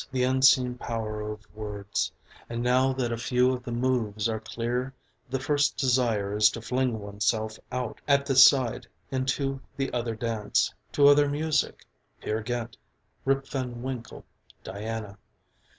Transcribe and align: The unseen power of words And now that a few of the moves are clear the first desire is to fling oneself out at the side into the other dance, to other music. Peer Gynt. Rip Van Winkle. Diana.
The 0.11 0.23
unseen 0.23 0.79
power 0.79 1.21
of 1.21 1.45
words 1.55 2.11
And 2.49 2.63
now 2.63 2.91
that 2.93 3.11
a 3.11 3.17
few 3.17 3.53
of 3.53 3.61
the 3.61 3.71
moves 3.71 4.27
are 4.27 4.39
clear 4.39 4.95
the 5.29 5.39
first 5.39 5.77
desire 5.77 6.35
is 6.35 6.49
to 6.49 6.61
fling 6.63 6.97
oneself 6.97 7.59
out 7.71 8.01
at 8.07 8.25
the 8.25 8.35
side 8.35 8.87
into 9.11 9.61
the 9.77 9.93
other 9.93 10.15
dance, 10.15 10.73
to 10.93 11.05
other 11.07 11.29
music. 11.29 11.85
Peer 12.19 12.41
Gynt. 12.41 12.77
Rip 13.25 13.45
Van 13.47 13.83
Winkle. 13.83 14.25
Diana. 14.63 15.19